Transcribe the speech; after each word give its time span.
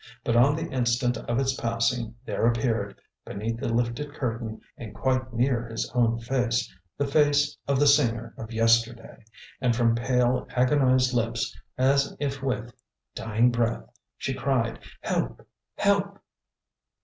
But 0.23 0.35
on 0.35 0.55
the 0.55 0.67
instant 0.71 1.15
of 1.15 1.37
its 1.37 1.53
passing 1.53 2.15
there 2.25 2.47
appeared, 2.47 2.99
beneath 3.23 3.59
the 3.59 3.69
lifted 3.71 4.15
curtain 4.15 4.59
and 4.75 4.95
quite 4.95 5.31
near 5.31 5.67
his 5.67 5.91
own 5.93 6.17
face, 6.19 6.75
the 6.97 7.05
face 7.05 7.55
of 7.67 7.79
the 7.79 7.85
singer 7.85 8.33
of 8.35 8.51
yesterday; 8.51 9.23
and 9.61 9.75
from 9.75 9.93
pale, 9.93 10.47
agonized 10.55 11.13
lips, 11.13 11.55
as 11.77 12.17
if 12.19 12.41
with, 12.41 12.73
dying 13.13 13.51
breath, 13.51 13.83
she 14.17 14.33
cried, 14.33 14.79
"Help, 15.03 15.45
help!" 15.77 16.17